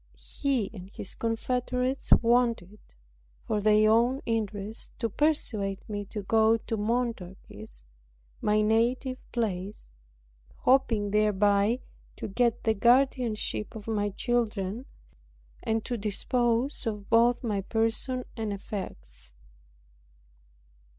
[0.17, 2.79] He and his confederates wanted,
[3.45, 7.85] for their own interest, to persuade me to go to Montargis
[8.41, 9.89] (my native place),
[10.55, 11.81] hoping, thereby,
[12.17, 14.87] to get the guardianship of my children,
[15.61, 19.33] and to dispose of both my person and effects.